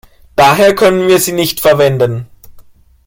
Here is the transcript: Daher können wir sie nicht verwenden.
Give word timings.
Daher 0.35 0.73
können 0.73 1.07
wir 1.09 1.19
sie 1.19 1.31
nicht 1.31 1.59
verwenden. 1.59 2.27